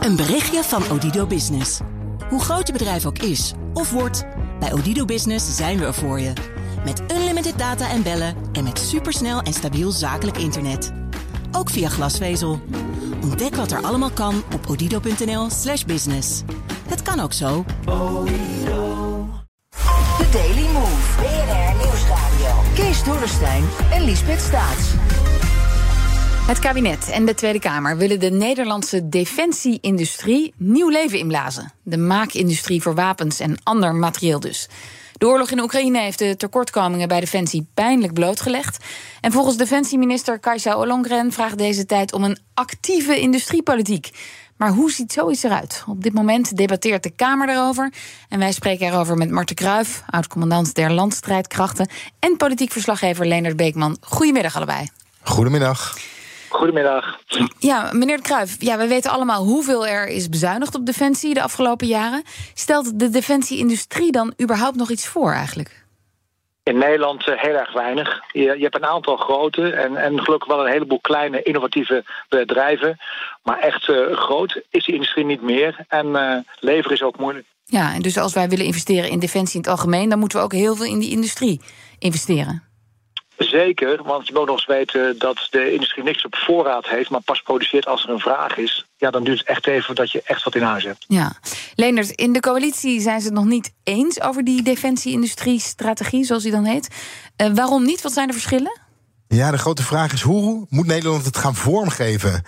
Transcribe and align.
Een 0.00 0.16
berichtje 0.16 0.62
van 0.62 0.82
Odido 0.90 1.26
Business. 1.26 1.80
Hoe 2.28 2.40
groot 2.40 2.66
je 2.66 2.72
bedrijf 2.72 3.06
ook 3.06 3.18
is 3.18 3.52
of 3.74 3.90
wordt, 3.90 4.24
bij 4.60 4.72
Odido 4.72 5.04
Business 5.04 5.56
zijn 5.56 5.78
we 5.78 5.84
er 5.84 5.94
voor 5.94 6.20
je. 6.20 6.32
Met 6.84 7.02
unlimited 7.12 7.58
data 7.58 7.90
en 7.90 8.02
bellen 8.02 8.34
en 8.52 8.64
met 8.64 8.78
supersnel 8.78 9.40
en 9.40 9.52
stabiel 9.52 9.90
zakelijk 9.90 10.36
internet. 10.38 10.92
Ook 11.52 11.70
via 11.70 11.88
glasvezel. 11.88 12.60
Ontdek 13.22 13.54
wat 13.54 13.70
er 13.70 13.82
allemaal 13.82 14.10
kan 14.10 14.42
op 14.54 14.68
odido.nl/slash 14.68 15.84
business. 15.84 16.42
Het 16.88 17.02
kan 17.02 17.20
ook 17.20 17.32
zo. 17.32 17.64
The 20.18 20.28
Daily 20.32 20.68
Move. 20.72 21.16
BNR 21.16 21.76
Nieuwsradio. 21.84 22.62
Kees 22.74 23.04
Dorrestein 23.04 23.64
en 23.92 24.04
Liesbeth 24.04 24.40
Staats. 24.40 24.88
Het 26.50 26.58
kabinet 26.58 27.10
en 27.10 27.24
de 27.24 27.34
Tweede 27.34 27.58
Kamer 27.58 27.96
willen 27.96 28.20
de 28.20 28.30
Nederlandse 28.30 29.08
defensieindustrie 29.08 30.54
nieuw 30.56 30.88
leven 30.88 31.18
inblazen. 31.18 31.72
De 31.82 31.96
maakindustrie 31.96 32.82
voor 32.82 32.94
wapens 32.94 33.40
en 33.40 33.56
ander 33.62 33.94
materieel 33.94 34.40
dus. 34.40 34.68
De 35.12 35.26
oorlog 35.26 35.50
in 35.50 35.60
Oekraïne 35.60 36.00
heeft 36.00 36.18
de 36.18 36.36
tekortkomingen 36.36 37.08
bij 37.08 37.20
Defensie 37.20 37.66
pijnlijk 37.74 38.12
blootgelegd. 38.12 38.84
En 39.20 39.32
volgens 39.32 39.56
Defensieminister 39.56 40.38
Kajsa 40.38 40.76
Ollongren 40.76 41.32
vraagt 41.32 41.58
deze 41.58 41.86
tijd 41.86 42.12
om 42.12 42.24
een 42.24 42.38
actieve 42.54 43.20
industriepolitiek. 43.20 44.10
Maar 44.56 44.70
hoe 44.70 44.90
ziet 44.90 45.12
zoiets 45.12 45.42
eruit? 45.42 45.84
Op 45.86 46.02
dit 46.02 46.12
moment 46.12 46.56
debatteert 46.56 47.02
de 47.02 47.10
Kamer 47.10 47.48
erover. 47.48 47.92
En 48.28 48.38
wij 48.38 48.52
spreken 48.52 48.86
erover 48.86 49.16
met 49.16 49.30
Marten 49.30 49.56
Kruijf, 49.56 50.02
oud-commandant 50.06 50.74
der 50.74 50.92
landstrijdkrachten. 50.92 51.88
en 52.18 52.36
politiek 52.36 52.72
verslaggever 52.72 53.26
Leonard 53.26 53.56
Beekman. 53.56 53.96
Goedemiddag 54.00 54.56
allebei. 54.56 54.88
Goedemiddag. 55.22 55.96
Goedemiddag. 56.50 57.18
Ja, 57.58 57.90
meneer 57.92 58.16
de 58.16 58.22
Kruijf, 58.22 58.56
ja, 58.58 58.76
we 58.76 58.86
weten 58.86 59.10
allemaal 59.10 59.44
hoeveel 59.44 59.86
er 59.86 60.06
is 60.06 60.28
bezuinigd 60.28 60.74
op 60.74 60.86
defensie 60.86 61.34
de 61.34 61.42
afgelopen 61.42 61.86
jaren. 61.86 62.22
Stelt 62.54 62.98
de 62.98 63.08
defensieindustrie 63.08 64.12
dan 64.12 64.34
überhaupt 64.42 64.76
nog 64.76 64.90
iets 64.90 65.08
voor 65.08 65.32
eigenlijk? 65.32 65.84
In 66.62 66.78
Nederland 66.78 67.28
uh, 67.28 67.38
heel 67.38 67.54
erg 67.54 67.72
weinig. 67.72 68.22
Je, 68.32 68.42
je, 68.42 68.62
hebt 68.62 68.74
een 68.74 68.86
aantal 68.86 69.16
grote 69.16 69.70
en, 69.70 69.96
en 69.96 70.22
gelukkig 70.22 70.48
wel 70.48 70.66
een 70.66 70.72
heleboel 70.72 71.00
kleine 71.00 71.42
innovatieve 71.42 72.04
bedrijven. 72.28 72.98
Maar 73.42 73.58
echt 73.58 73.88
uh, 73.88 74.16
groot 74.16 74.60
is 74.70 74.84
die 74.84 74.94
industrie 74.94 75.24
niet 75.24 75.42
meer. 75.42 75.84
En 75.88 76.06
uh, 76.06 76.36
leveren 76.58 76.96
is 76.96 77.02
ook 77.02 77.18
moeilijk. 77.18 77.46
Ja, 77.64 77.94
en 77.94 78.02
dus 78.02 78.18
als 78.18 78.34
wij 78.34 78.48
willen 78.48 78.64
investeren 78.64 79.10
in 79.10 79.18
defensie 79.18 79.54
in 79.54 79.60
het 79.60 79.70
algemeen, 79.70 80.08
dan 80.08 80.18
moeten 80.18 80.38
we 80.38 80.44
ook 80.44 80.52
heel 80.52 80.76
veel 80.76 80.86
in 80.86 80.98
die 80.98 81.10
industrie 81.10 81.60
investeren. 81.98 82.69
Zeker, 83.48 84.02
want 84.02 84.26
je 84.26 84.32
moet 84.34 84.46
nog 84.46 84.56
eens 84.56 84.66
weten 84.66 85.18
dat 85.18 85.46
de 85.50 85.72
industrie 85.72 86.04
niks 86.04 86.24
op 86.24 86.34
voorraad 86.36 86.88
heeft, 86.88 87.10
maar 87.10 87.20
pas 87.20 87.42
produceert 87.42 87.86
als 87.86 88.04
er 88.04 88.10
een 88.10 88.18
vraag 88.18 88.56
is. 88.56 88.86
Ja, 88.96 89.10
dan 89.10 89.24
duurt 89.24 89.38
het 89.38 89.48
echt 89.48 89.66
even 89.66 89.94
dat 89.94 90.10
je 90.10 90.22
echt 90.24 90.44
wat 90.44 90.54
in 90.54 90.62
huis 90.62 90.84
hebt. 90.84 91.04
Ja. 91.08 91.32
Leendert, 91.74 92.10
in 92.10 92.32
de 92.32 92.40
coalitie 92.40 93.00
zijn 93.00 93.20
ze 93.20 93.26
het 93.26 93.34
nog 93.34 93.44
niet 93.44 93.72
eens 93.84 94.20
over 94.20 94.44
die 94.44 94.62
defensie-industrie-strategie, 94.62 96.24
zoals 96.24 96.42
die 96.42 96.52
dan 96.52 96.64
heet. 96.64 96.88
Uh, 97.36 97.54
waarom 97.54 97.84
niet? 97.84 98.02
Wat 98.02 98.12
zijn 98.12 98.26
de 98.26 98.32
verschillen? 98.32 98.80
Ja, 99.28 99.50
de 99.50 99.58
grote 99.58 99.82
vraag 99.82 100.12
is 100.12 100.22
hoe 100.22 100.66
moet 100.68 100.86
Nederland 100.86 101.24
het 101.24 101.36
gaan 101.36 101.54
vormgeven? 101.54 102.44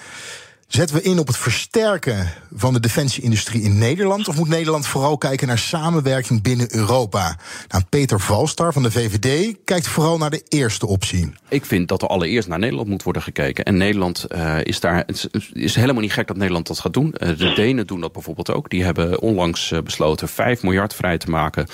Zetten 0.72 0.96
we 0.96 1.02
in 1.02 1.18
op 1.18 1.26
het 1.26 1.36
versterken 1.36 2.28
van 2.54 2.72
de 2.72 2.80
defensieindustrie 2.80 3.62
in 3.62 3.78
Nederland? 3.78 4.28
Of 4.28 4.36
moet 4.36 4.48
Nederland 4.48 4.86
vooral 4.86 5.18
kijken 5.18 5.46
naar 5.46 5.58
samenwerking 5.58 6.42
binnen 6.42 6.74
Europa? 6.74 7.36
Nou, 7.68 7.84
Peter 7.88 8.20
Valstar 8.20 8.72
van 8.72 8.82
de 8.82 8.90
VVD 8.90 9.56
kijkt 9.64 9.88
vooral 9.88 10.18
naar 10.18 10.30
de 10.30 10.42
eerste 10.48 10.86
optie. 10.86 11.32
Ik 11.48 11.64
vind 11.64 11.88
dat 11.88 12.02
er 12.02 12.08
allereerst 12.08 12.48
naar 12.48 12.58
Nederland 12.58 12.88
moet 12.88 13.02
worden 13.02 13.22
gekeken. 13.22 13.64
En 13.64 13.76
Nederland 13.76 14.26
uh, 14.28 14.56
is 14.62 14.80
daar. 14.80 14.96
Het 15.06 15.28
is 15.52 15.74
helemaal 15.74 16.02
niet 16.02 16.12
gek 16.12 16.26
dat 16.26 16.36
Nederland 16.36 16.66
dat 16.66 16.78
gaat 16.78 16.94
doen. 16.94 17.14
Uh, 17.18 17.38
de 17.38 17.52
Denen 17.52 17.86
doen 17.86 18.00
dat 18.00 18.12
bijvoorbeeld 18.12 18.50
ook. 18.50 18.70
Die 18.70 18.84
hebben 18.84 19.20
onlangs 19.20 19.70
uh, 19.70 19.80
besloten 19.80 20.28
5 20.28 20.62
miljard 20.62 20.94
vrij 20.94 21.18
te 21.18 21.30
maken 21.30 21.66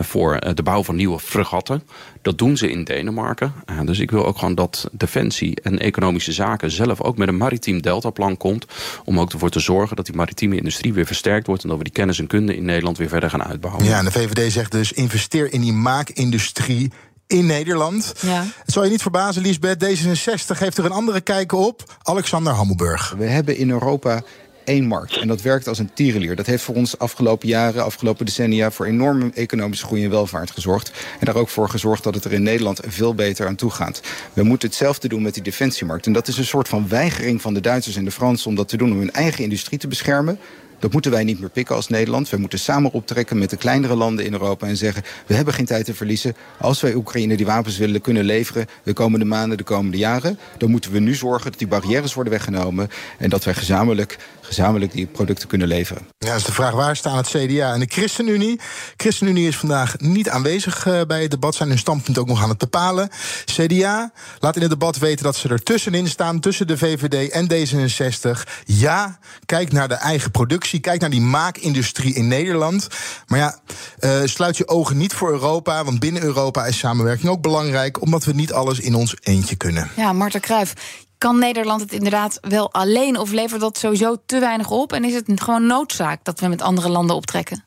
voor 0.00 0.54
de 0.54 0.62
bouw 0.62 0.82
van 0.82 0.96
nieuwe 0.96 1.18
fregatten. 1.18 1.82
Dat 2.22 2.38
doen 2.38 2.56
ze 2.56 2.70
in 2.70 2.84
Denemarken. 2.84 3.52
dus 3.84 3.98
ik 3.98 4.10
wil 4.10 4.26
ook 4.26 4.38
gewoon 4.38 4.54
dat 4.54 4.88
Defensie 4.92 5.60
en 5.62 5.78
Economische 5.78 6.32
Zaken 6.32 6.70
zelf 6.70 7.02
ook 7.02 7.16
met 7.16 7.28
een 7.28 7.36
maritiem 7.36 7.82
deltaplan 7.82 8.25
komt. 8.34 8.66
Om 9.04 9.20
ook 9.20 9.32
ervoor 9.32 9.50
te 9.50 9.60
zorgen 9.60 9.96
dat 9.96 10.06
die 10.06 10.14
maritieme 10.14 10.56
industrie 10.56 10.92
weer 10.92 11.06
versterkt 11.06 11.46
wordt. 11.46 11.62
En 11.62 11.68
dat 11.68 11.78
we 11.78 11.84
die 11.84 11.92
kennis 11.92 12.18
en 12.18 12.26
kunde 12.26 12.56
in 12.56 12.64
Nederland 12.64 12.98
weer 12.98 13.08
verder 13.08 13.30
gaan 13.30 13.44
uitbouwen. 13.44 13.84
Ja, 13.84 13.98
en 13.98 14.04
de 14.04 14.12
VVD 14.12 14.52
zegt 14.52 14.72
dus 14.72 14.92
investeer 14.92 15.52
in 15.52 15.60
die 15.60 15.72
maakindustrie 15.72 16.92
in 17.26 17.46
Nederland. 17.46 18.14
Ja. 18.20 18.44
Het 18.64 18.72
zal 18.72 18.84
je 18.84 18.90
niet 18.90 19.02
verbazen, 19.02 19.42
Liesbeth, 19.42 19.84
D66 19.84 20.58
heeft 20.58 20.78
er 20.78 20.84
een 20.84 20.90
andere 20.90 21.20
kijk 21.20 21.52
op. 21.52 21.96
Alexander 22.02 22.52
Hammelburg. 22.52 23.14
We 23.18 23.24
hebben 23.24 23.56
in 23.56 23.70
Europa 23.70 24.22
één 24.66 24.86
markt. 24.86 25.16
En 25.16 25.28
dat 25.28 25.42
werkt 25.42 25.68
als 25.68 25.78
een 25.78 25.90
tierenlier. 25.94 26.36
Dat 26.36 26.46
heeft 26.46 26.62
voor 26.62 26.74
ons 26.74 26.98
afgelopen 26.98 27.48
jaren, 27.48 27.84
afgelopen 27.84 28.26
decennia... 28.26 28.70
voor 28.70 28.86
enorme 28.86 29.30
economische 29.34 29.86
groei 29.86 30.04
en 30.04 30.10
welvaart 30.10 30.50
gezorgd. 30.50 30.90
En 31.18 31.26
daar 31.26 31.36
ook 31.36 31.48
voor 31.48 31.68
gezorgd 31.68 32.02
dat 32.02 32.14
het 32.14 32.24
er 32.24 32.32
in 32.32 32.42
Nederland 32.42 32.80
veel 32.86 33.14
beter 33.14 33.46
aan 33.46 33.54
toe 33.54 33.70
gaat. 33.70 34.00
We 34.32 34.42
moeten 34.42 34.68
hetzelfde 34.68 35.08
doen 35.08 35.22
met 35.22 35.34
die 35.34 35.42
defensiemarkt. 35.42 36.06
En 36.06 36.12
dat 36.12 36.28
is 36.28 36.38
een 36.38 36.44
soort 36.44 36.68
van 36.68 36.88
weigering 36.88 37.42
van 37.42 37.54
de 37.54 37.60
Duitsers 37.60 37.96
en 37.96 38.04
de 38.04 38.10
Fransen... 38.10 38.48
om 38.48 38.54
dat 38.54 38.68
te 38.68 38.76
doen, 38.76 38.92
om 38.92 38.98
hun 38.98 39.12
eigen 39.12 39.42
industrie 39.42 39.78
te 39.78 39.88
beschermen. 39.88 40.38
Dat 40.86 40.94
moeten 40.94 41.14
wij 41.14 41.24
niet 41.24 41.40
meer 41.40 41.50
pikken 41.50 41.74
als 41.74 41.88
Nederland. 41.88 42.30
We 42.30 42.36
moeten 42.36 42.58
samen 42.58 42.92
optrekken 42.92 43.38
met 43.38 43.50
de 43.50 43.56
kleinere 43.56 43.94
landen 43.94 44.24
in 44.24 44.32
Europa 44.32 44.66
en 44.66 44.76
zeggen... 44.76 45.02
we 45.26 45.34
hebben 45.34 45.54
geen 45.54 45.64
tijd 45.64 45.84
te 45.84 45.94
verliezen. 45.94 46.36
Als 46.58 46.80
wij 46.80 46.94
Oekraïne 46.94 47.36
die 47.36 47.46
wapens 47.46 47.78
willen 47.78 48.00
kunnen 48.00 48.24
leveren... 48.24 48.66
de 48.82 48.92
komende 48.92 49.24
maanden, 49.24 49.58
de 49.58 49.64
komende 49.64 49.96
jaren... 49.96 50.38
dan 50.58 50.70
moeten 50.70 50.92
we 50.92 50.98
nu 50.98 51.14
zorgen 51.14 51.50
dat 51.50 51.58
die 51.58 51.68
barrières 51.68 52.14
worden 52.14 52.32
weggenomen... 52.32 52.90
en 53.18 53.30
dat 53.30 53.44
wij 53.44 53.54
gezamenlijk, 53.54 54.18
gezamenlijk 54.40 54.92
die 54.92 55.06
producten 55.06 55.48
kunnen 55.48 55.68
leveren. 55.68 56.06
Ja, 56.18 56.34
is 56.34 56.44
de 56.44 56.52
vraag 56.52 56.72
waar 56.72 56.96
staan 56.96 57.16
het 57.16 57.28
CDA 57.28 57.72
en 57.72 57.80
de 57.80 57.86
ChristenUnie. 57.88 58.60
ChristenUnie 58.96 59.48
is 59.48 59.56
vandaag 59.56 59.98
niet 59.98 60.28
aanwezig 60.28 60.86
uh, 60.86 61.02
bij 61.02 61.22
het 61.22 61.30
debat... 61.30 61.54
zijn 61.54 61.68
hun 61.68 61.78
standpunt 61.78 62.18
ook 62.18 62.26
nog 62.26 62.42
aan 62.42 62.48
het 62.48 62.58
bepalen. 62.58 63.08
CDA 63.44 64.12
laat 64.38 64.56
in 64.56 64.62
het 64.62 64.70
debat 64.70 64.98
weten 64.98 65.24
dat 65.24 65.36
ze 65.36 65.48
er 65.48 65.62
tussenin 65.62 66.08
staan... 66.08 66.40
tussen 66.40 66.66
de 66.66 66.78
VVD 66.78 67.30
en 67.30 67.48
D66. 67.52 68.52
Ja, 68.64 69.18
kijk 69.46 69.72
naar 69.72 69.88
de 69.88 69.94
eigen 69.94 70.30
productie 70.30 70.75
Kijk 70.80 71.00
naar 71.00 71.10
die 71.10 71.20
maakindustrie 71.20 72.14
in 72.14 72.28
Nederland. 72.28 72.88
Maar 73.26 73.38
ja, 73.38 73.58
uh, 74.00 74.20
sluit 74.24 74.56
je 74.56 74.68
ogen 74.68 74.96
niet 74.96 75.12
voor 75.12 75.30
Europa. 75.30 75.84
Want 75.84 75.98
binnen 75.98 76.22
Europa 76.22 76.66
is 76.66 76.78
samenwerking 76.78 77.30
ook 77.30 77.42
belangrijk. 77.42 78.00
Omdat 78.00 78.24
we 78.24 78.32
niet 78.32 78.52
alles 78.52 78.80
in 78.80 78.94
ons 78.94 79.14
eentje 79.22 79.56
kunnen. 79.56 79.90
Ja, 79.96 80.12
Marta 80.12 80.38
Kruijf. 80.38 80.72
Kan 81.18 81.38
Nederland 81.38 81.80
het 81.80 81.92
inderdaad 81.92 82.38
wel 82.40 82.72
alleen 82.72 83.18
of 83.18 83.30
levert 83.30 83.60
dat 83.60 83.78
sowieso 83.78 84.16
te 84.26 84.38
weinig 84.38 84.70
op? 84.70 84.92
En 84.92 85.04
is 85.04 85.14
het 85.14 85.42
gewoon 85.42 85.66
noodzaak 85.66 86.24
dat 86.24 86.40
we 86.40 86.48
met 86.48 86.62
andere 86.62 86.88
landen 86.88 87.16
optrekken? 87.16 87.64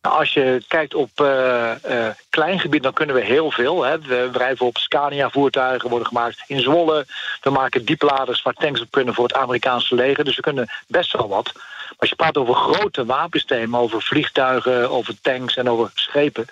Als 0.00 0.32
je 0.32 0.64
kijkt 0.68 0.94
op 0.94 1.10
uh, 1.20 1.70
uh, 1.90 2.06
klein 2.30 2.58
gebied, 2.58 2.82
dan 2.82 2.92
kunnen 2.92 3.14
we 3.14 3.24
heel 3.24 3.50
veel. 3.50 3.84
Hè. 3.84 4.00
We 4.00 4.28
drijven 4.32 4.66
op 4.66 4.76
Scania-voertuigen, 4.78 5.90
worden 5.90 6.08
gemaakt 6.08 6.44
in 6.46 6.60
Zwolle. 6.60 7.06
We 7.42 7.50
maken 7.50 7.84
diepladers 7.84 8.42
waar 8.42 8.52
tanks 8.52 8.80
op 8.80 8.90
kunnen 8.90 9.14
voor 9.14 9.24
het 9.24 9.36
Amerikaanse 9.36 9.94
leger. 9.94 10.24
Dus 10.24 10.36
we 10.36 10.42
kunnen 10.42 10.68
best 10.86 11.12
wel 11.12 11.28
wat. 11.28 11.52
Als 11.98 12.08
je 12.08 12.16
praat 12.16 12.36
over 12.36 12.54
grote 12.54 13.04
wapensystemen, 13.04 13.80
over 13.80 14.02
vliegtuigen, 14.02 14.90
over 14.90 15.20
tanks 15.20 15.56
en 15.56 15.70
over 15.70 15.90
schepen. 15.94 16.46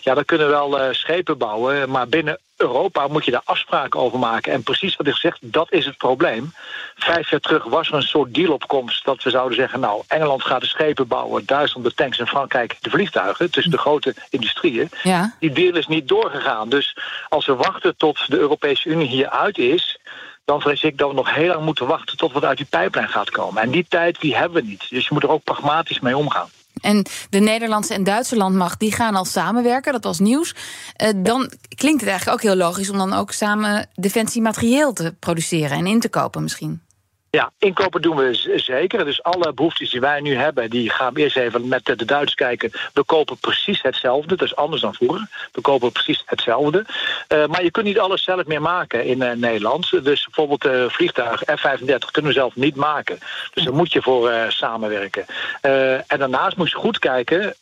Ja, 0.00 0.14
dan 0.14 0.24
kunnen 0.24 0.46
we 0.46 0.52
wel 0.52 0.80
uh, 0.80 0.92
schepen 0.92 1.38
bouwen, 1.38 1.90
maar 1.90 2.08
binnen 2.08 2.38
Europa 2.56 3.06
moet 3.06 3.24
je 3.24 3.30
daar 3.30 3.40
afspraken 3.44 4.00
over 4.00 4.18
maken. 4.18 4.52
En 4.52 4.62
precies 4.62 4.96
wat 4.96 5.06
ik 5.06 5.14
zeg, 5.14 5.36
dat 5.40 5.72
is 5.72 5.86
het 5.86 5.96
probleem. 5.96 6.52
Vijf 6.94 7.30
jaar 7.30 7.40
terug 7.40 7.64
was 7.64 7.88
er 7.88 7.94
een 7.94 8.02
soort 8.02 8.34
dealopkomst 8.34 9.04
dat 9.04 9.22
we 9.22 9.30
zouden 9.30 9.56
zeggen... 9.56 9.80
nou, 9.80 10.02
Engeland 10.08 10.42
gaat 10.42 10.60
de 10.60 10.66
schepen 10.66 11.06
bouwen, 11.06 11.46
Duitsland 11.46 11.86
de 11.86 11.94
tanks 11.94 12.18
en 12.18 12.26
Frankrijk 12.26 12.76
de 12.80 12.90
vliegtuigen. 12.90 13.50
Tussen 13.50 13.72
de 13.72 13.78
grote 13.78 14.14
industrieën. 14.30 14.90
Ja. 15.02 15.34
Die 15.38 15.52
deal 15.52 15.76
is 15.76 15.86
niet 15.86 16.08
doorgegaan. 16.08 16.68
Dus 16.68 16.96
als 17.28 17.46
we 17.46 17.54
wachten 17.54 17.96
tot 17.96 18.30
de 18.30 18.38
Europese 18.38 18.88
Unie 18.88 19.08
hier 19.08 19.30
uit 19.30 19.58
is 19.58 19.98
dan 20.46 20.60
vrees 20.60 20.82
ik 20.82 20.98
dat 20.98 21.08
we 21.08 21.14
nog 21.14 21.34
heel 21.34 21.48
lang 21.48 21.64
moeten 21.64 21.86
wachten 21.86 22.16
tot 22.16 22.32
wat 22.32 22.44
uit 22.44 22.56
die 22.56 22.66
pijplijn 22.66 23.08
gaat 23.08 23.30
komen. 23.30 23.62
En 23.62 23.70
die 23.70 23.86
tijd 23.88 24.20
die 24.20 24.36
hebben 24.36 24.62
we 24.62 24.68
niet. 24.68 24.86
Dus 24.90 25.08
je 25.08 25.14
moet 25.14 25.22
er 25.22 25.30
ook 25.30 25.44
pragmatisch 25.44 26.00
mee 26.00 26.16
omgaan. 26.16 26.48
En 26.80 27.06
de 27.30 27.38
Nederlandse 27.38 27.94
en 27.94 28.04
Duitse 28.04 28.36
landmacht 28.36 28.80
die 28.80 28.92
gaan 28.92 29.14
al 29.14 29.24
samenwerken, 29.24 29.92
dat 29.92 30.04
was 30.04 30.18
nieuws. 30.18 30.54
Uh, 31.02 31.08
dan 31.16 31.50
klinkt 31.74 32.00
het 32.00 32.10
eigenlijk 32.10 32.38
ook 32.38 32.42
heel 32.42 32.56
logisch 32.56 32.90
om 32.90 32.98
dan 32.98 33.12
ook 33.12 33.32
samen 33.32 33.88
defensiematerieel 33.94 34.92
te 34.92 35.14
produceren 35.18 35.78
en 35.78 35.86
in 35.86 36.00
te 36.00 36.08
kopen 36.08 36.42
misschien. 36.42 36.85
Ja, 37.36 37.50
inkopen 37.58 38.02
doen 38.02 38.16
we 38.16 38.54
zeker. 38.56 39.04
Dus 39.04 39.22
alle 39.22 39.52
behoeftes 39.52 39.90
die 39.90 40.00
wij 40.00 40.20
nu 40.20 40.34
hebben, 40.34 40.70
die 40.70 40.90
gaan 40.90 41.14
we 41.14 41.20
eerst 41.20 41.36
even 41.36 41.68
met 41.68 41.84
de 41.84 42.04
Duitsers 42.04 42.34
kijken. 42.34 42.70
We 42.92 43.04
kopen 43.04 43.36
precies 43.36 43.82
hetzelfde. 43.82 44.36
Dat 44.36 44.46
is 44.46 44.56
anders 44.56 44.82
dan 44.82 44.94
vroeger. 44.94 45.28
We 45.52 45.60
kopen 45.60 45.92
precies 45.92 46.22
hetzelfde. 46.26 46.84
Uh, 47.28 47.46
maar 47.46 47.62
je 47.62 47.70
kunt 47.70 47.86
niet 47.86 47.98
alles 47.98 48.24
zelf 48.24 48.46
meer 48.46 48.62
maken 48.62 49.04
in 49.04 49.22
uh, 49.22 49.32
Nederland. 49.32 50.04
Dus 50.04 50.24
bijvoorbeeld 50.24 50.64
uh, 50.66 50.88
vliegtuig 50.88 51.42
F-35 51.42 52.10
kunnen 52.10 52.30
we 52.30 52.38
zelf 52.38 52.54
niet 52.54 52.76
maken. 52.76 53.18
Dus 53.54 53.64
daar 53.64 53.74
moet 53.74 53.92
je 53.92 54.02
voor 54.02 54.32
samenwerken. 54.48 55.26
en 56.06 56.18
daarnaast 56.18 56.56
moet 56.56 56.70
je 56.70 56.76
goed 56.76 56.98
kijken. 56.98 57.54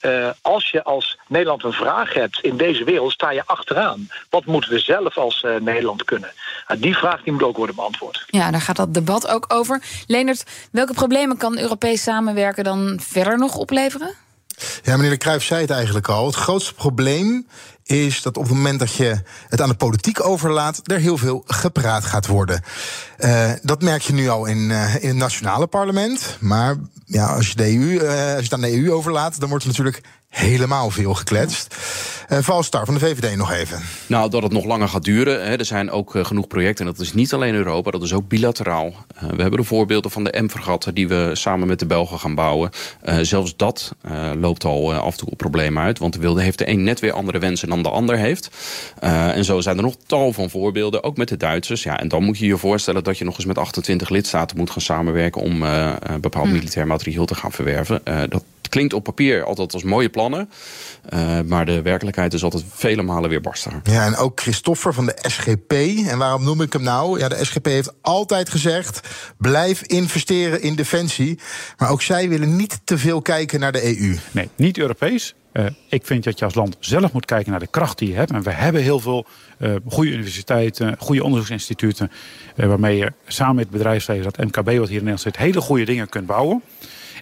als 0.42 0.70
je 0.70 0.84
als 0.84 1.18
Nederland 1.26 1.64
een 1.64 1.72
vraag 1.72 2.12
hebt 2.12 2.40
in 2.40 2.56
deze 2.56 2.84
wereld, 2.84 3.12
sta 3.12 3.30
je 3.30 3.42
achteraan. 3.46 4.08
Wat 4.30 4.44
moeten 4.44 4.70
we 4.70 4.78
zelf 4.78 5.18
als 5.18 5.44
Nederland 5.60 6.04
kunnen? 6.04 6.30
die 6.78 6.96
vraag 6.96 7.22
die 7.22 7.32
moet 7.32 7.42
ook 7.42 7.56
worden 7.56 7.74
beantwoord. 7.74 8.24
Ja, 8.26 8.50
daar 8.50 8.60
gaat 8.60 8.76
dat 8.76 8.94
debat 8.94 9.28
ook 9.28 9.44
over 9.48 9.63
over. 9.64 9.82
Leonard, 10.06 10.44
welke 10.70 10.92
problemen 10.92 11.36
kan 11.36 11.58
Europees 11.58 12.02
samenwerken 12.02 12.64
dan 12.64 13.00
verder 13.02 13.38
nog 13.38 13.56
opleveren? 13.56 14.14
Ja, 14.82 14.96
meneer 14.96 15.10
de 15.10 15.16
Cruijff 15.16 15.44
zei 15.44 15.60
het 15.60 15.70
eigenlijk 15.70 16.08
al. 16.08 16.26
Het 16.26 16.34
grootste 16.34 16.74
probleem 16.74 17.46
is 17.84 18.22
dat 18.22 18.36
op 18.36 18.42
het 18.42 18.52
moment 18.52 18.78
dat 18.78 18.92
je 18.92 19.20
het 19.48 19.60
aan 19.60 19.68
de 19.68 19.74
politiek 19.74 20.26
overlaat, 20.26 20.80
er 20.84 20.98
heel 20.98 21.18
veel 21.18 21.42
gepraat 21.46 22.04
gaat 22.04 22.26
worden. 22.26 22.62
Uh, 23.18 23.50
dat 23.62 23.82
merk 23.82 24.02
je 24.02 24.12
nu 24.12 24.28
al 24.28 24.46
in, 24.46 24.70
uh, 24.70 24.94
in 25.02 25.08
het 25.08 25.16
nationale 25.16 25.66
parlement. 25.66 26.36
Maar 26.40 26.76
ja, 27.06 27.26
als 27.26 27.48
je, 27.48 27.56
de 27.56 27.76
EU, 27.76 27.90
uh, 27.90 28.08
als 28.08 28.36
je 28.36 28.42
het 28.42 28.52
aan 28.52 28.60
de 28.60 28.82
EU 28.82 28.92
overlaat, 28.92 29.40
dan 29.40 29.48
wordt 29.48 29.64
er 29.64 29.70
natuurlijk 29.70 30.00
helemaal 30.34 30.90
veel 30.90 31.14
gekletst. 31.14 31.76
Uh, 32.28 32.38
Valstar 32.38 32.84
van 32.84 32.94
de 32.94 33.00
VVD 33.00 33.36
nog 33.36 33.52
even. 33.52 33.80
Nou, 34.06 34.30
dat 34.30 34.42
het 34.42 34.52
nog 34.52 34.64
langer 34.64 34.88
gaat 34.88 35.04
duren. 35.04 35.46
Hè. 35.46 35.56
Er 35.56 35.64
zijn 35.64 35.90
ook 35.90 36.14
uh, 36.14 36.24
genoeg 36.24 36.46
projecten. 36.46 36.86
En 36.86 36.92
dat 36.92 37.00
is 37.00 37.12
niet 37.12 37.32
alleen 37.32 37.54
Europa, 37.54 37.90
dat 37.90 38.02
is 38.02 38.12
ook 38.12 38.28
bilateraal. 38.28 38.86
Uh, 38.86 39.30
we 39.30 39.42
hebben 39.42 39.60
de 39.60 39.66
voorbeelden 39.66 40.10
van 40.10 40.24
de 40.24 40.42
M-vergatten... 40.42 40.94
die 40.94 41.08
we 41.08 41.30
samen 41.32 41.68
met 41.68 41.78
de 41.78 41.86
Belgen 41.86 42.18
gaan 42.18 42.34
bouwen. 42.34 42.70
zelfs 43.20 43.56
dat 43.56 43.94
loopt 44.38 44.64
al 44.64 44.94
af 44.94 45.12
en 45.12 45.18
toe 45.18 45.30
op 45.30 45.38
problemen 45.38 45.82
uit. 45.82 45.98
Want 45.98 46.12
de 46.12 46.18
wilde 46.18 46.42
heeft 46.42 46.58
de 46.58 46.68
een 46.68 46.82
net 46.82 47.00
weer 47.00 47.12
andere 47.12 47.38
wensen 47.38 47.68
dan 47.68 47.82
de 47.82 47.90
ander 47.90 48.16
heeft. 48.16 48.50
en 49.00 49.44
zo 49.44 49.60
zijn 49.60 49.76
er 49.76 49.82
nog 49.82 49.96
tal 50.06 50.32
van 50.32 50.50
voorbeelden, 50.50 51.02
ook 51.02 51.16
met 51.16 51.28
de 51.28 51.36
Duitsers. 51.36 51.82
Ja, 51.82 52.00
en 52.00 52.08
dan 52.08 52.24
moet 52.24 52.38
je 52.38 52.46
je 52.46 52.56
voorstellen 52.56 53.04
dat 53.04 53.18
je 53.18 53.24
nog 53.24 53.36
eens 53.36 53.46
met 53.46 53.58
28 53.58 54.08
lidstaten 54.08 54.56
moet 54.56 54.70
gaan 54.70 54.82
samenwerken... 54.82 55.42
om 55.42 55.58
bepaald 56.20 56.46
hm. 56.46 56.52
militair 56.52 56.86
materieel 56.86 57.24
te 57.24 57.34
gaan 57.34 57.52
verwerven. 57.52 58.00
dat 58.28 58.44
klinkt 58.68 58.92
op 58.92 59.04
papier 59.04 59.44
altijd 59.44 59.72
als 59.72 59.82
mooie 59.82 60.08
plannen. 60.08 60.50
Uh, 61.14 61.40
maar 61.40 61.66
de 61.66 61.82
werkelijkheid 61.82 62.34
is 62.34 62.44
altijd 62.44 62.64
vele 62.68 63.02
malen 63.02 63.30
weer 63.30 63.40
barstiger. 63.40 63.80
Ja, 63.82 64.06
en 64.06 64.16
ook 64.16 64.40
Christoffer 64.40 64.94
van 64.94 65.06
de 65.06 65.18
SGP. 65.22 65.72
En 66.08 66.18
waarom 66.18 66.44
noem 66.44 66.60
ik 66.60 66.72
hem 66.72 66.82
nou? 66.82 67.18
Ja, 67.18 67.28
de 67.28 67.44
SGP 67.44 67.66
heeft 67.66 67.92
altijd 68.00 68.48
gezegd: 68.48 69.00
blijf 69.38 69.82
investeren 69.82 70.62
in 70.62 70.74
defensie. 70.74 71.38
Maar 71.76 71.90
ook 71.90 72.02
zij 72.02 72.28
willen 72.28 72.56
niet 72.56 72.80
te 72.84 72.98
veel 72.98 73.22
kijken 73.22 73.60
naar 73.60 73.72
de 73.72 73.98
EU. 73.98 74.16
Nee, 74.30 74.48
niet 74.56 74.78
Europees. 74.78 75.34
Uh, 75.54 75.66
ik 75.88 76.06
vind 76.06 76.24
dat 76.24 76.38
je 76.38 76.44
als 76.44 76.54
land 76.54 76.76
zelf 76.80 77.12
moet 77.12 77.24
kijken 77.24 77.50
naar 77.50 77.60
de 77.60 77.66
kracht 77.66 77.98
die 77.98 78.08
je 78.08 78.14
hebt. 78.14 78.30
En 78.30 78.42
we 78.42 78.50
hebben 78.50 78.82
heel 78.82 79.00
veel 79.00 79.26
uh, 79.58 79.74
goede 79.88 80.10
universiteiten, 80.10 80.96
goede 80.98 81.24
onderzoeksinstituten. 81.24 82.10
Uh, 82.56 82.66
waarmee 82.66 82.96
je 82.96 83.12
samen 83.26 83.54
met 83.54 83.64
het 83.64 83.72
bedrijfsleven, 83.72 84.32
dat 84.32 84.36
MKB 84.36 84.54
wat 84.54 84.66
hier 84.66 84.78
in 84.78 84.88
Nederland 84.88 85.20
zit, 85.20 85.36
hele 85.36 85.60
goede 85.60 85.84
dingen 85.84 86.08
kunt 86.08 86.26
bouwen. 86.26 86.62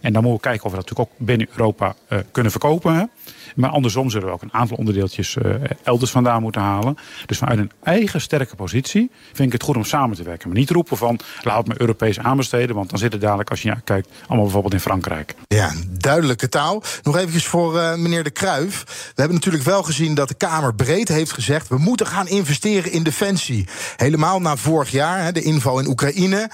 En 0.03 0.13
dan 0.13 0.23
moeten 0.23 0.43
we 0.43 0.49
kijken 0.49 0.65
of 0.65 0.71
we 0.71 0.77
dat 0.77 0.89
natuurlijk 0.89 1.11
ook 1.21 1.27
binnen 1.27 1.47
Europa 1.51 1.95
uh, 2.09 2.19
kunnen 2.31 2.53
verkopen. 2.53 3.11
Maar 3.55 3.71
andersom 3.71 4.11
zullen 4.11 4.27
we 4.27 4.33
ook 4.33 4.43
een 4.43 4.53
aantal 4.53 4.77
onderdeeltjes 4.77 5.37
uh, 5.37 5.55
elders 5.83 6.11
vandaan 6.11 6.43
moeten 6.43 6.61
halen. 6.61 6.97
Dus 7.27 7.39
vanuit 7.39 7.59
een 7.59 7.71
eigen 7.83 8.21
sterke 8.21 8.57
positie 8.57 9.11
vind 9.33 9.47
ik 9.47 9.53
het 9.53 9.63
goed 9.63 9.77
om 9.77 9.85
samen 9.85 10.17
te 10.17 10.23
werken. 10.23 10.49
Maar 10.49 10.59
niet 10.59 10.71
roepen 10.71 10.97
van 10.97 11.19
laat 11.43 11.67
me 11.67 11.75
Europees 11.77 12.19
aanbesteden. 12.19 12.77
Want 12.77 12.91
dan 12.91 12.99
zit 12.99 13.13
het 13.13 13.21
dadelijk, 13.21 13.51
als 13.51 13.63
je 13.63 13.69
ja, 13.69 13.81
kijkt, 13.85 14.09
allemaal 14.21 14.43
bijvoorbeeld 14.43 14.75
in 14.75 14.81
Frankrijk. 14.81 15.35
Ja, 15.47 15.73
duidelijke 15.89 16.49
taal. 16.49 16.83
Nog 17.03 17.17
eventjes 17.17 17.47
voor 17.47 17.77
uh, 17.77 17.95
meneer 17.95 18.25
De 18.25 18.31
Kruijf. 18.31 18.85
We 18.85 19.13
hebben 19.15 19.35
natuurlijk 19.37 19.65
wel 19.65 19.83
gezien 19.83 20.15
dat 20.15 20.29
de 20.29 20.35
Kamer 20.35 20.75
breed 20.75 21.09
heeft 21.09 21.33
gezegd... 21.33 21.69
we 21.69 21.79
moeten 21.79 22.07
gaan 22.07 22.29
investeren 22.29 22.93
in 22.93 23.03
defensie. 23.03 23.69
Helemaal 23.97 24.41
na 24.41 24.57
vorig 24.57 24.91
jaar, 24.91 25.25
hè, 25.25 25.33
de 25.33 25.43
inval 25.43 25.79
in 25.79 25.89
Oekraïne. 25.89 26.51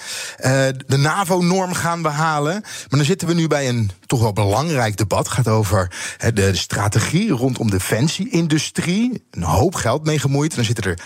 De 0.86 0.96
NAVO-norm 0.96 1.72
gaan 1.72 2.02
we 2.02 2.08
halen. 2.08 2.52
Maar 2.62 2.86
dan 2.88 3.04
zitten 3.04 3.28
we 3.28 3.34
nu 3.38 3.46
bij 3.46 3.68
een 3.68 3.90
toch 4.06 4.20
wel 4.20 4.32
belangrijk 4.32 4.96
debat. 4.96 5.18
Het 5.18 5.28
gaat 5.28 5.48
over 5.48 5.90
de 6.34 6.56
strategie 6.56 7.30
rondom 7.30 7.70
defensieindustrie. 7.70 9.26
Een 9.30 9.42
hoop 9.42 9.74
geld 9.74 10.04
mee 10.04 10.18
gemoeid. 10.18 10.50
En 10.50 10.56
dan 10.56 10.64
zitten 10.64 10.84
er 10.84 10.98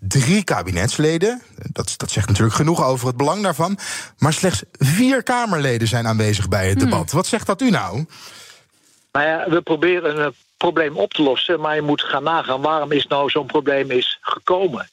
drie 0.00 0.44
kabinetsleden. 0.44 1.42
Dat, 1.56 1.94
dat 1.96 2.10
zegt 2.10 2.28
natuurlijk 2.28 2.56
genoeg 2.56 2.84
over 2.84 3.06
het 3.06 3.16
belang 3.16 3.42
daarvan. 3.42 3.78
Maar 4.18 4.32
slechts 4.32 4.62
vier 4.72 5.22
Kamerleden 5.22 5.88
zijn 5.88 6.06
aanwezig 6.06 6.48
bij 6.48 6.68
het 6.68 6.80
hmm. 6.80 6.90
debat. 6.90 7.12
Wat 7.12 7.26
zegt 7.26 7.46
dat 7.46 7.62
u 7.62 7.70
nou? 7.70 8.04
Nou 9.12 9.26
ja, 9.26 9.50
we 9.50 9.62
proberen 9.62 10.18
een 10.18 10.34
probleem 10.60 10.96
op 10.96 11.12
te 11.12 11.22
lossen. 11.22 11.60
Maar 11.60 11.74
je 11.74 11.82
moet 11.82 12.02
gaan 12.02 12.22
nagaan 12.22 12.62
waarom 12.62 12.92
is 12.92 13.06
nou 13.06 13.30
zo'n 13.30 13.46
probleem 13.46 13.90
is 13.90 14.18
gekomen. 14.20 14.88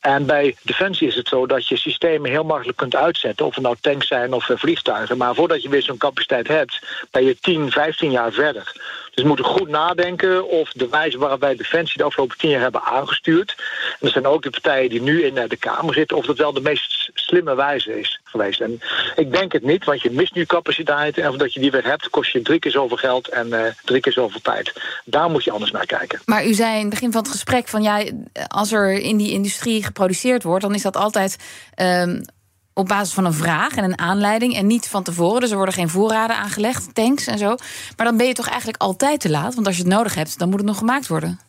En 0.00 0.26
bij 0.26 0.56
Defensie 0.62 1.08
is 1.08 1.14
het 1.14 1.28
zo 1.28 1.46
dat 1.46 1.68
je 1.68 1.76
systemen 1.76 2.30
heel 2.30 2.44
makkelijk 2.44 2.78
kunt 2.78 2.96
uitzetten. 2.96 3.46
Of 3.46 3.54
het 3.54 3.64
nou 3.64 3.76
tanks 3.80 4.06
zijn 4.06 4.32
of 4.32 4.50
vliegtuigen. 4.54 5.16
Maar 5.16 5.34
voordat 5.34 5.62
je 5.62 5.68
weer 5.68 5.82
zo'n 5.82 5.96
capaciteit 5.96 6.48
hebt, 6.48 7.06
ben 7.10 7.24
je 7.24 7.38
10, 7.40 7.70
15 7.70 8.10
jaar 8.10 8.32
verder. 8.32 8.72
Dus 9.14 9.22
we 9.22 9.28
moeten 9.28 9.44
goed 9.44 9.68
nadenken 9.68 10.48
of 10.48 10.72
de 10.72 10.88
wijze 10.88 11.18
waarop 11.18 11.40
wij 11.40 11.56
Defensie 11.56 11.98
de 11.98 12.04
afgelopen 12.04 12.38
tien 12.38 12.50
jaar 12.50 12.60
hebben 12.60 12.82
aangestuurd. 12.82 13.54
En 14.00 14.06
er 14.06 14.12
zijn 14.12 14.26
ook 14.26 14.42
de 14.42 14.50
partijen 14.50 14.90
die 14.90 15.02
nu 15.02 15.24
in 15.24 15.34
de 15.34 15.56
Kamer 15.56 15.94
zitten, 15.94 16.16
of 16.16 16.26
dat 16.26 16.36
wel 16.36 16.52
de 16.52 16.60
meest 16.60 17.10
slimme 17.14 17.54
wijze 17.54 18.00
is 18.00 18.20
geweest. 18.24 18.60
En 18.60 18.80
ik 19.16 19.32
denk 19.32 19.52
het 19.52 19.62
niet, 19.62 19.84
want 19.84 20.02
je 20.02 20.10
mist 20.10 20.34
nu 20.34 20.44
capaciteiten. 20.44 21.22
En 21.22 21.28
voordat 21.28 21.54
je 21.54 21.60
die 21.60 21.70
weer 21.70 21.84
hebt, 21.84 22.10
kost 22.10 22.32
je 22.32 22.42
drie 22.42 22.58
keer 22.58 22.70
zoveel 22.70 22.96
geld 22.96 23.28
en 23.28 23.46
uh, 23.46 23.60
drie 23.84 24.00
keer 24.00 24.12
zoveel 24.12 24.40
tijd. 24.40 24.72
Daar 25.04 25.30
moet 25.30 25.44
je 25.44 25.50
anders 25.50 25.70
naar 25.70 25.86
kijken. 25.86 26.20
Maar 26.24 26.46
u 26.46 26.54
zei 26.54 26.74
in 26.74 26.80
het 26.80 26.90
begin 26.90 27.12
van 27.12 27.22
het 27.22 27.30
gesprek 27.30 27.68
van 27.68 27.82
ja, 27.82 28.02
als 28.48 28.72
er 28.72 28.92
in 28.92 29.16
die 29.16 29.32
industrie 29.32 29.84
geproduceerd 29.84 30.42
wordt, 30.42 30.62
dan 30.62 30.74
is 30.74 30.82
dat 30.82 30.96
altijd. 30.96 31.36
Um, 31.76 32.24
op 32.74 32.88
basis 32.88 33.14
van 33.14 33.24
een 33.24 33.32
vraag 33.32 33.76
en 33.76 33.84
een 33.84 33.98
aanleiding 33.98 34.56
en 34.56 34.66
niet 34.66 34.88
van 34.88 35.02
tevoren. 35.02 35.40
Dus 35.40 35.50
er 35.50 35.56
worden 35.56 35.74
geen 35.74 35.88
voorraden 35.88 36.36
aangelegd, 36.36 36.94
tanks 36.94 37.26
en 37.26 37.38
zo. 37.38 37.56
Maar 37.96 38.06
dan 38.06 38.16
ben 38.16 38.26
je 38.26 38.32
toch 38.32 38.48
eigenlijk 38.48 38.82
altijd 38.82 39.20
te 39.20 39.30
laat. 39.30 39.54
Want 39.54 39.66
als 39.66 39.76
je 39.76 39.82
het 39.82 39.92
nodig 39.92 40.14
hebt, 40.14 40.38
dan 40.38 40.48
moet 40.48 40.58
het 40.58 40.68
nog 40.68 40.78
gemaakt 40.78 41.06
worden. 41.06 41.40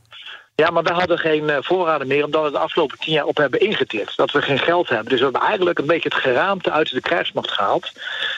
Ja, 0.55 0.69
maar 0.69 0.83
we 0.83 0.91
hadden 0.91 1.17
geen 1.17 1.49
eh, 1.49 1.57
voorraden 1.61 2.07
meer 2.07 2.25
omdat 2.25 2.43
we 2.43 2.51
de 2.51 2.57
afgelopen 2.57 2.99
tien 2.99 3.13
jaar 3.13 3.25
op 3.25 3.37
hebben 3.37 3.59
ingetikt. 3.59 4.17
Dat 4.17 4.31
we 4.31 4.41
geen 4.41 4.59
geld 4.59 4.89
hebben. 4.89 5.09
Dus 5.09 5.17
we 5.17 5.23
hebben 5.23 5.41
eigenlijk 5.41 5.79
een 5.79 5.85
beetje 5.85 6.09
het 6.09 6.17
geraamte 6.17 6.71
uit 6.71 6.89
de 6.89 7.01
krijgsmacht 7.01 7.51
gehaald. 7.51 7.91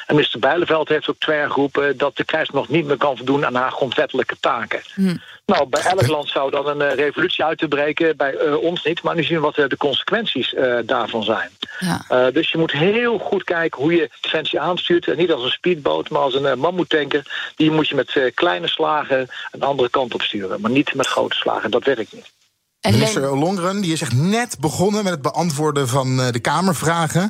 En 0.07 0.15
minister 0.15 0.39
Bijleveld 0.39 0.89
heeft 0.89 1.09
ook 1.09 1.19
twee 1.19 1.38
jaar 1.38 1.51
geroepen 1.51 1.97
dat 1.97 2.17
de 2.17 2.23
krijgsmacht 2.23 2.69
niet 2.69 2.85
meer 2.85 2.97
kan 2.97 3.17
voldoen 3.17 3.45
aan 3.45 3.55
haar 3.55 3.71
grondwettelijke 3.71 4.35
taken. 4.39 4.81
Hm. 4.93 5.15
Nou, 5.45 5.69
bij 5.69 5.81
elk 5.81 6.07
land 6.15 6.30
zou 6.30 6.51
dan 6.51 6.68
een 6.68 6.81
uh, 6.81 6.94
revolutie 6.94 7.44
uit 7.44 7.57
te 7.57 7.68
breken, 7.68 8.18
bij 8.18 8.33
uh, 8.33 8.56
ons 8.56 8.83
niet. 8.83 9.03
Maar 9.03 9.15
nu 9.15 9.24
zien 9.24 9.36
we 9.36 9.44
wat 9.44 9.57
uh, 9.57 9.68
de 9.68 9.77
consequenties 9.77 10.56
daarvan 10.86 11.24
zijn. 11.24 11.50
Ja. 11.80 12.31
dus 12.31 12.51
je 12.51 12.57
moet 12.57 12.71
heel 12.71 13.18
goed 13.18 13.44
kijken 13.44 13.81
hoe 13.81 13.95
je 13.95 14.09
defensie 14.21 14.59
aanstuurt. 14.59 15.18
niet 15.18 15.31
als 15.31 15.44
een 15.44 15.50
speedboot, 15.50 16.09
maar 16.09 16.21
als 16.21 16.33
een 16.33 16.59
mammoetanker. 16.59 17.51
Die 17.56 17.71
moet 17.71 17.88
je 17.88 17.95
met 17.95 18.31
kleine 18.33 18.68
slagen 18.68 19.27
een 19.51 19.62
andere 19.62 19.89
kant 19.89 20.13
op 20.13 20.21
sturen. 20.21 20.62
Maar 20.62 20.71
niet 20.71 20.94
met 20.94 21.07
grote 21.07 21.36
slagen. 21.36 21.71
Dat 21.71 21.83
werkt 21.83 22.13
niet. 22.13 22.33
Minister 22.81 23.38
Longren 23.38 23.81
die 23.81 23.94
is 23.94 24.01
echt 24.01 24.13
net 24.13 24.57
begonnen 24.59 25.03
met 25.03 25.13
het 25.13 25.21
beantwoorden 25.21 25.88
van 25.88 26.18
de 26.31 26.39
Kamervragen. 26.39 27.30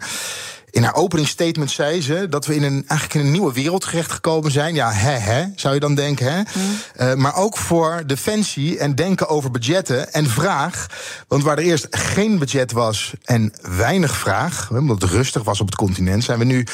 In 0.75 0.83
haar 0.83 0.95
openingsstatement 0.95 1.71
zei 1.71 2.01
ze 2.01 2.27
dat 2.29 2.45
we 2.45 2.55
in 2.55 2.63
een, 2.63 2.83
eigenlijk 2.87 3.13
in 3.13 3.19
een 3.19 3.31
nieuwe 3.31 3.53
wereld 3.53 3.81
terecht 3.81 4.11
gekomen 4.11 4.51
zijn. 4.51 4.75
Ja, 4.75 4.91
hè, 4.91 5.11
hè, 5.11 5.45
zou 5.55 5.73
je 5.73 5.79
dan 5.79 5.95
denken, 5.95 6.33
hè? 6.33 6.39
Mm. 6.39 6.77
Uh, 6.99 7.13
maar 7.13 7.35
ook 7.35 7.57
voor 7.57 8.03
defensie 8.05 8.79
en 8.79 8.95
denken 8.95 9.27
over 9.27 9.51
budgetten 9.51 10.13
en 10.13 10.29
vraag. 10.29 10.87
Want 11.27 11.43
waar 11.43 11.57
er 11.57 11.63
eerst 11.63 11.87
geen 11.89 12.39
budget 12.39 12.71
was 12.71 13.13
en 13.23 13.53
weinig 13.61 14.17
vraag, 14.17 14.69
omdat 14.71 15.01
het 15.01 15.11
rustig 15.11 15.43
was 15.43 15.59
op 15.59 15.65
het 15.65 15.75
continent, 15.75 16.23
zijn 16.23 16.39
we 16.39 16.45
nu 16.45 16.65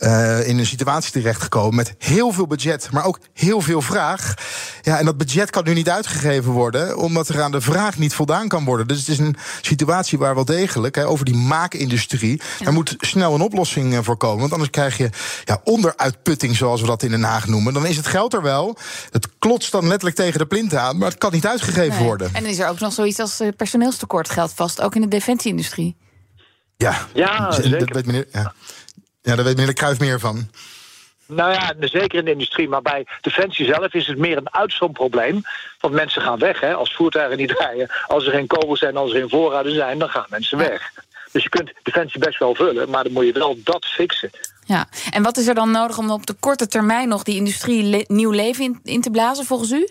uh, 0.00 0.48
in 0.48 0.58
een 0.58 0.66
situatie 0.66 1.12
terechtgekomen 1.12 1.74
met 1.74 1.94
heel 1.98 2.32
veel 2.32 2.46
budget, 2.46 2.88
maar 2.90 3.04
ook 3.04 3.18
heel 3.32 3.60
veel 3.60 3.82
vraag. 3.82 4.34
Ja, 4.82 4.98
en 4.98 5.04
dat 5.04 5.16
budget 5.16 5.50
kan 5.50 5.64
nu 5.64 5.74
niet 5.74 5.88
uitgegeven 5.88 6.52
worden, 6.52 6.96
omdat 6.96 7.28
er 7.28 7.42
aan 7.42 7.50
de 7.50 7.60
vraag 7.60 7.98
niet 7.98 8.14
voldaan 8.14 8.48
kan 8.48 8.64
worden. 8.64 8.88
Dus 8.88 8.98
het 8.98 9.08
is 9.08 9.18
een 9.18 9.36
situatie 9.60 10.18
waar 10.18 10.34
wel 10.34 10.44
degelijk, 10.44 10.94
hè, 10.94 11.06
over 11.06 11.24
die 11.24 11.36
maakindustrie, 11.36 12.40
er 12.64 12.72
moet 12.72 12.94
snel 12.98 13.34
een 13.34 13.40
oplossing 13.40 13.94
eh, 13.94 13.98
voor 14.02 14.16
komen. 14.16 14.40
Want 14.40 14.52
anders 14.52 14.70
krijg 14.70 14.96
je 14.96 15.10
ja, 15.44 15.60
onderuitputting, 15.64 16.56
zoals 16.56 16.80
we 16.80 16.86
dat 16.86 17.02
in 17.02 17.10
Den 17.10 17.22
Haag 17.22 17.46
noemen. 17.46 17.72
Dan 17.72 17.86
is 17.86 17.96
het 17.96 18.06
geld 18.06 18.34
er 18.34 18.42
wel. 18.42 18.76
Het 19.10 19.28
klotst 19.38 19.72
dan 19.72 19.86
letterlijk 19.86 20.16
tegen 20.16 20.38
de 20.38 20.46
plint 20.46 20.74
aan, 20.74 20.98
maar 20.98 21.08
het 21.08 21.18
kan 21.18 21.32
niet 21.32 21.46
uitgegeven 21.46 22.04
worden. 22.04 22.30
En 22.32 22.42
dan 22.42 22.50
is 22.50 22.58
er 22.58 22.68
ook 22.68 22.80
nog 22.80 22.92
zoiets 22.92 23.18
als 23.18 23.40
eh, 23.40 23.48
personeelstekort 23.56 24.30
geldt 24.30 24.52
vast, 24.54 24.80
ook 24.80 24.94
in 24.94 25.00
de 25.00 25.08
defensieindustrie. 25.08 25.96
Ja, 26.76 27.06
ja 27.14 27.52
zeker. 27.52 27.78
dat 27.78 27.90
weet 27.90 28.06
meneer. 28.06 28.26
Ja. 28.32 28.54
Ja, 29.22 29.34
daar 29.34 29.44
weet 29.44 29.56
meneer 29.56 29.74
Kruijf 29.74 29.98
meer 29.98 30.20
van. 30.20 30.48
Nou 31.26 31.52
ja, 31.52 31.74
zeker 31.80 32.18
in 32.18 32.24
de 32.24 32.30
industrie. 32.30 32.68
Maar 32.68 32.82
bij 32.82 33.06
Defensie 33.20 33.66
zelf 33.66 33.94
is 33.94 34.06
het 34.06 34.18
meer 34.18 34.36
een 34.36 34.54
uitstroomprobleem. 34.54 35.42
Want 35.80 35.94
mensen 35.94 36.22
gaan 36.22 36.38
weg. 36.38 36.60
Hè? 36.60 36.74
Als 36.74 36.94
voertuigen 36.94 37.36
niet 37.36 37.50
rijden, 37.58 37.90
als 38.06 38.26
er 38.26 38.32
geen 38.32 38.46
kogels 38.46 38.78
zijn, 38.78 38.96
als 38.96 39.12
er 39.12 39.18
geen 39.18 39.28
voorraden 39.28 39.74
zijn, 39.74 39.98
dan 39.98 40.08
gaan 40.08 40.26
mensen 40.28 40.58
weg. 40.58 40.92
Dus 41.32 41.42
je 41.42 41.48
kunt 41.48 41.72
Defensie 41.82 42.20
best 42.20 42.38
wel 42.38 42.54
vullen, 42.54 42.90
maar 42.90 43.04
dan 43.04 43.12
moet 43.12 43.26
je 43.26 43.32
wel 43.32 43.58
dat 43.64 43.84
fixen. 43.84 44.30
Ja, 44.64 44.88
en 45.10 45.22
wat 45.22 45.36
is 45.36 45.46
er 45.46 45.54
dan 45.54 45.70
nodig 45.70 45.98
om 45.98 46.10
op 46.10 46.26
de 46.26 46.34
korte 46.40 46.66
termijn 46.66 47.08
nog 47.08 47.22
die 47.22 47.36
industrie 47.36 48.04
nieuw 48.06 48.30
leven 48.30 48.64
in, 48.64 48.80
in 48.84 49.00
te 49.00 49.10
blazen 49.10 49.44
volgens 49.44 49.70
u? 49.70 49.88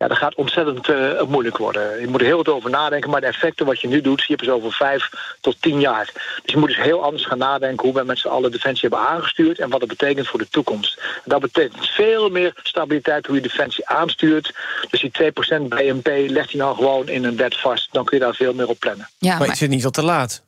Ja, 0.00 0.08
dat 0.08 0.16
gaat 0.16 0.34
ontzettend 0.34 0.88
uh, 0.88 1.22
moeilijk 1.22 1.56
worden. 1.56 2.00
Je 2.00 2.08
moet 2.08 2.20
er 2.20 2.26
heel 2.26 2.36
wat 2.36 2.48
over 2.48 2.70
nadenken, 2.70 3.10
maar 3.10 3.20
de 3.20 3.26
effecten 3.26 3.66
wat 3.66 3.80
je 3.80 3.88
nu 3.88 4.00
doet, 4.00 4.20
zie 4.20 4.36
je 4.36 4.44
pas 4.44 4.54
over 4.54 4.72
vijf 4.72 5.10
tot 5.40 5.62
tien 5.62 5.80
jaar. 5.80 6.10
Dus 6.42 6.52
je 6.52 6.56
moet 6.56 6.68
dus 6.68 6.82
heel 6.82 7.02
anders 7.02 7.26
gaan 7.26 7.38
nadenken 7.38 7.86
hoe 7.86 7.98
we 7.98 8.04
met 8.04 8.18
z'n 8.18 8.28
allen 8.28 8.50
defensie 8.50 8.88
hebben 8.88 9.08
aangestuurd 9.08 9.58
en 9.58 9.70
wat 9.70 9.80
dat 9.80 9.88
betekent 9.88 10.28
voor 10.28 10.38
de 10.38 10.48
toekomst. 10.48 10.98
En 10.98 11.22
dat 11.24 11.40
betekent 11.40 11.88
veel 11.88 12.28
meer 12.28 12.52
stabiliteit 12.62 13.26
hoe 13.26 13.34
je 13.34 13.42
defensie 13.42 13.88
aanstuurt. 13.88 14.54
Dus 14.90 15.00
die 15.00 15.32
2% 15.58 15.68
BNP 15.68 16.30
legt 16.30 16.50
je 16.50 16.58
nou 16.58 16.76
gewoon 16.76 17.08
in 17.08 17.24
een 17.24 17.36
wet 17.36 17.56
vast, 17.56 17.88
dan 17.92 18.04
kun 18.04 18.18
je 18.18 18.24
daar 18.24 18.34
veel 18.34 18.54
meer 18.54 18.68
op 18.68 18.78
plannen. 18.78 19.08
Ja, 19.18 19.30
maar, 19.30 19.38
maar 19.38 19.48
is 19.48 19.60
het 19.60 19.70
niet 19.70 19.84
al 19.84 19.90
te 19.90 20.04
laat? 20.04 20.42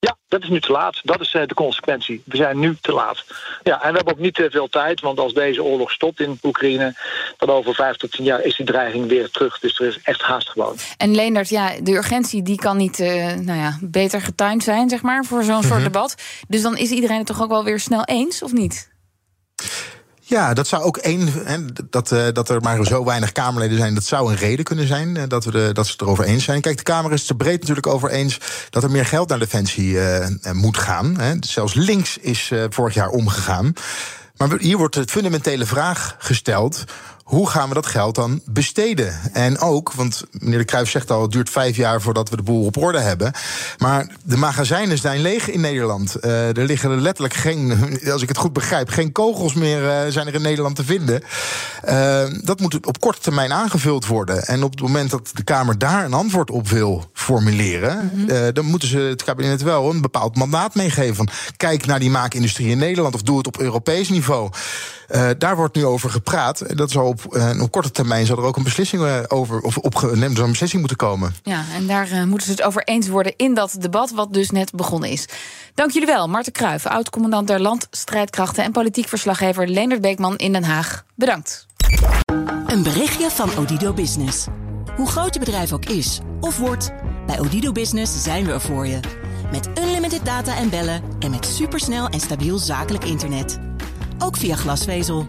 Ja, 0.00 0.16
dat 0.28 0.42
is 0.42 0.48
nu 0.48 0.60
te 0.60 0.72
laat. 0.72 1.00
Dat 1.02 1.20
is 1.20 1.30
de 1.30 1.54
consequentie. 1.54 2.22
We 2.24 2.36
zijn 2.36 2.58
nu 2.58 2.76
te 2.80 2.92
laat. 2.92 3.24
Ja, 3.62 3.82
en 3.82 3.90
we 3.90 3.96
hebben 3.96 4.14
ook 4.14 4.20
niet 4.20 4.34
te 4.34 4.48
veel 4.50 4.68
tijd, 4.68 5.00
want 5.00 5.18
als 5.18 5.34
deze 5.34 5.62
oorlog 5.62 5.90
stopt 5.90 6.20
in 6.20 6.38
Oekraïne, 6.42 6.94
dan 7.36 7.48
over 7.48 7.74
vijf 7.74 7.96
tot 7.96 8.12
tien 8.12 8.24
jaar 8.24 8.42
is 8.42 8.56
die 8.56 8.66
dreiging 8.66 9.08
weer 9.08 9.30
terug. 9.30 9.58
Dus 9.58 9.80
er 9.80 9.86
is 9.86 9.98
echt 10.02 10.22
haast 10.22 10.48
gewoon. 10.48 10.76
En 10.96 11.14
Leendert, 11.14 11.48
ja, 11.48 11.72
de 11.80 11.92
urgentie 11.92 12.42
die 12.42 12.56
kan 12.56 12.76
niet 12.76 12.98
nou 12.98 13.58
ja, 13.58 13.78
beter 13.80 14.20
getuind 14.20 14.62
zijn, 14.62 14.88
zeg 14.88 15.02
maar, 15.02 15.24
voor 15.24 15.42
zo'n 15.42 15.62
soort 15.62 15.74
mhm. 15.74 15.82
debat. 15.82 16.14
Dus 16.48 16.62
dan 16.62 16.76
is 16.76 16.90
iedereen 16.90 17.18
het 17.18 17.26
toch 17.26 17.42
ook 17.42 17.50
wel 17.50 17.64
weer 17.64 17.80
snel 17.80 18.04
eens, 18.04 18.42
of 18.42 18.52
niet? 18.52 18.90
Ja, 20.30 20.54
dat 20.54 20.66
zou 20.66 20.82
ook 20.82 20.96
één. 20.96 21.28
Dat, 21.90 22.10
uh, 22.10 22.26
dat 22.32 22.48
er 22.48 22.60
maar 22.60 22.84
zo 22.84 23.04
weinig 23.04 23.32
Kamerleden 23.32 23.78
zijn, 23.78 23.94
dat 23.94 24.04
zou 24.04 24.30
een 24.30 24.36
reden 24.36 24.64
kunnen 24.64 24.86
zijn 24.86 25.16
uh, 25.16 25.22
dat, 25.28 25.44
we 25.44 25.50
de, 25.50 25.70
dat 25.72 25.86
ze 25.86 25.92
het 25.92 26.00
erover 26.00 26.24
eens 26.24 26.44
zijn. 26.44 26.60
Kijk, 26.60 26.76
de 26.76 26.82
Kamer 26.82 27.12
is 27.12 27.28
het 27.28 27.36
breed 27.36 27.60
natuurlijk 27.60 27.86
over 27.86 28.10
eens 28.10 28.38
dat 28.70 28.82
er 28.82 28.90
meer 28.90 29.06
geld 29.06 29.28
naar 29.28 29.38
Defensie 29.38 29.92
uh, 29.92 30.26
moet 30.52 30.76
gaan. 30.76 31.18
Hè. 31.18 31.34
Zelfs 31.40 31.74
links 31.74 32.18
is 32.18 32.52
vorig 32.68 32.94
jaar 32.94 33.08
omgegaan. 33.08 33.72
Maar 34.36 34.58
hier 34.58 34.76
wordt 34.76 34.94
de 34.94 35.04
fundamentele 35.06 35.66
vraag 35.66 36.16
gesteld 36.18 36.84
hoe 37.30 37.48
gaan 37.48 37.68
we 37.68 37.74
dat 37.74 37.86
geld 37.86 38.14
dan 38.14 38.40
besteden? 38.44 39.14
En 39.32 39.58
ook, 39.58 39.92
want 39.92 40.22
meneer 40.30 40.58
de 40.58 40.64
Kruijf 40.64 40.90
zegt 40.90 41.10
al, 41.10 41.22
het 41.22 41.32
duurt 41.32 41.50
vijf 41.50 41.76
jaar 41.76 42.00
voordat 42.00 42.28
we 42.28 42.36
de 42.36 42.42
boel 42.42 42.64
op 42.64 42.76
orde 42.76 42.98
hebben. 42.98 43.32
Maar 43.78 44.06
de 44.24 44.36
magazijnen 44.36 44.98
zijn 44.98 45.20
leeg 45.20 45.50
in 45.50 45.60
Nederland. 45.60 46.16
Uh, 46.20 46.56
er 46.56 46.64
liggen 46.64 47.00
letterlijk 47.00 47.34
geen, 47.34 47.78
als 48.12 48.22
ik 48.22 48.28
het 48.28 48.36
goed 48.36 48.52
begrijp, 48.52 48.88
geen 48.88 49.12
kogels 49.12 49.54
meer 49.54 49.82
uh, 49.82 50.12
zijn 50.12 50.26
er 50.26 50.34
in 50.34 50.42
Nederland 50.42 50.76
te 50.76 50.84
vinden. 50.84 51.22
Uh, 51.88 52.22
dat 52.42 52.60
moet 52.60 52.86
op 52.86 53.00
korte 53.00 53.20
termijn 53.20 53.52
aangevuld 53.52 54.06
worden. 54.06 54.44
En 54.44 54.62
op 54.62 54.70
het 54.70 54.80
moment 54.80 55.10
dat 55.10 55.30
de 55.34 55.44
Kamer 55.44 55.78
daar 55.78 56.04
een 56.04 56.14
antwoord 56.14 56.50
op 56.50 56.68
wil 56.68 57.10
formuleren, 57.12 58.10
mm 58.12 58.28
-hmm. 58.28 58.52
dan 58.52 58.64
moeten 58.64 58.88
ze 58.88 58.98
het 58.98 59.24
kabinet 59.24 59.62
wel 59.62 59.90
een 59.90 60.00
bepaald 60.00 60.36
mandaat 60.36 60.74
meegeven. 60.74 61.16
Van, 61.16 61.28
kijk 61.56 61.86
naar 61.86 62.00
die 62.00 62.10
maakindustrie 62.10 62.68
in 62.68 62.78
Nederland 62.78 63.14
of 63.14 63.22
doe 63.22 63.38
het 63.38 63.46
op 63.46 63.60
Europees 63.60 64.08
niveau. 64.08 64.50
daar 65.38 65.56
wordt 65.56 65.74
nu 65.74 65.84
over 65.84 66.10
gepraat. 66.10 66.76
Dat 66.76 66.90
zal 66.90 67.06
op 67.06 67.19
op, 67.24 67.36
uh, 67.36 67.62
op 67.62 67.70
korte 67.70 67.90
termijn 67.90 68.26
zal 68.26 68.38
er 68.38 68.44
ook 68.44 68.56
een 68.56 68.62
beslissing 68.62 69.02
uh, 69.02 69.18
over 69.28 69.60
of 69.60 69.78
opgenomen 69.78 70.36
een 70.36 70.50
beslissing 70.50 70.80
moeten 70.80 70.98
komen. 70.98 71.34
Ja, 71.42 71.64
en 71.74 71.86
daar 71.86 72.12
uh, 72.12 72.24
moeten 72.24 72.46
ze 72.46 72.52
het 72.52 72.62
over 72.62 72.84
eens 72.84 73.08
worden 73.08 73.32
in 73.36 73.54
dat 73.54 73.76
debat, 73.78 74.10
wat 74.10 74.32
dus 74.32 74.50
net 74.50 74.72
begonnen 74.72 75.10
is. 75.10 75.26
Dank 75.74 75.90
jullie 75.90 76.08
wel, 76.08 76.28
Marten 76.28 76.52
Kruijf, 76.52 76.86
oud-commandant 76.86 77.46
der 77.46 77.60
landstrijdkrachten 77.60 78.64
en 78.64 78.72
politiek 78.72 79.08
verslaggever 79.08 79.68
Leendert 79.68 80.00
Beekman 80.00 80.36
in 80.36 80.52
Den 80.52 80.64
Haag. 80.64 81.04
Bedankt. 81.14 81.66
Een 82.66 82.82
berichtje 82.82 83.30
van 83.30 83.50
Odido 83.58 83.92
Business. 83.92 84.46
Hoe 84.96 85.08
groot 85.08 85.34
je 85.34 85.40
bedrijf 85.40 85.72
ook 85.72 85.84
is 85.84 86.20
of 86.40 86.58
wordt, 86.58 86.92
bij 87.26 87.40
Odido 87.40 87.72
Business 87.72 88.22
zijn 88.22 88.44
we 88.44 88.52
er 88.52 88.60
voor 88.60 88.86
je. 88.86 89.00
Met 89.50 89.68
unlimited 89.78 90.24
data 90.24 90.56
en 90.56 90.70
bellen 90.70 91.02
en 91.18 91.30
met 91.30 91.46
supersnel 91.46 92.08
en 92.08 92.20
stabiel 92.20 92.58
zakelijk 92.58 93.04
internet. 93.04 93.58
Ook 94.18 94.36
via 94.36 94.56
glasvezel. 94.56 95.28